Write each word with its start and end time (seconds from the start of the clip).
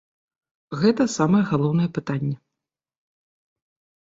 Гэта 0.83 1.05
самае 1.17 1.41
галоўнае 1.51 1.85
пытанне. 1.99 2.33